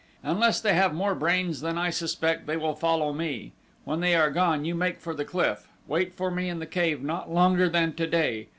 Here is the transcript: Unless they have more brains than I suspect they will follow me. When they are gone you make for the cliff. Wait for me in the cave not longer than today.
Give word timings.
Unless 0.23 0.61
they 0.61 0.73
have 0.73 0.95
more 0.95 1.13
brains 1.13 1.61
than 1.61 1.77
I 1.77 1.91
suspect 1.91 2.47
they 2.47 2.57
will 2.57 2.73
follow 2.73 3.13
me. 3.13 3.51
When 3.83 3.99
they 3.99 4.15
are 4.15 4.31
gone 4.31 4.65
you 4.65 4.73
make 4.73 4.99
for 4.99 5.13
the 5.13 5.25
cliff. 5.25 5.67
Wait 5.87 6.11
for 6.11 6.31
me 6.31 6.49
in 6.49 6.57
the 6.57 6.65
cave 6.65 7.03
not 7.03 7.31
longer 7.31 7.69
than 7.69 7.93
today. 7.93 8.47